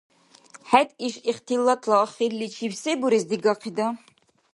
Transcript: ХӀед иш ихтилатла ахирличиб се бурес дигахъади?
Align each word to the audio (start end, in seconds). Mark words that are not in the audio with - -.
ХӀед 0.69 0.89
иш 1.07 1.15
ихтилатла 1.31 1.95
ахирличиб 2.05 2.73
се 2.81 2.91
бурес 2.99 3.23
дигахъади? 3.29 3.87